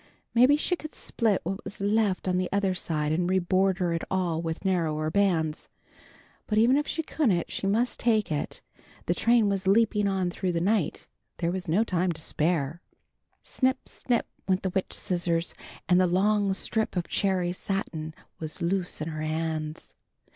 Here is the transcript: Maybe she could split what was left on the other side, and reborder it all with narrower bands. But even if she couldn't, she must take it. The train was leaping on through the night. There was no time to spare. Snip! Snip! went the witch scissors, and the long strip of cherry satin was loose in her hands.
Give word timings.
Maybe 0.33 0.57
she 0.57 0.75
could 0.75 0.95
split 0.95 1.41
what 1.43 1.63
was 1.63 1.79
left 1.79 2.27
on 2.27 2.39
the 2.39 2.49
other 2.51 2.73
side, 2.73 3.11
and 3.11 3.29
reborder 3.29 3.93
it 3.95 4.01
all 4.09 4.41
with 4.41 4.65
narrower 4.65 5.11
bands. 5.11 5.69
But 6.47 6.57
even 6.57 6.75
if 6.75 6.87
she 6.87 7.03
couldn't, 7.03 7.51
she 7.51 7.67
must 7.67 7.99
take 7.99 8.31
it. 8.31 8.63
The 9.05 9.13
train 9.13 9.47
was 9.47 9.67
leaping 9.67 10.07
on 10.07 10.31
through 10.31 10.53
the 10.53 10.59
night. 10.59 11.07
There 11.37 11.51
was 11.51 11.67
no 11.67 11.83
time 11.83 12.11
to 12.13 12.19
spare. 12.19 12.81
Snip! 13.43 13.87
Snip! 13.87 14.25
went 14.47 14.63
the 14.63 14.71
witch 14.71 14.93
scissors, 14.93 15.53
and 15.87 16.01
the 16.01 16.07
long 16.07 16.51
strip 16.53 16.95
of 16.97 17.07
cherry 17.07 17.51
satin 17.53 18.15
was 18.39 18.59
loose 18.59 19.01
in 19.01 19.07
her 19.09 19.21
hands. 19.21 19.93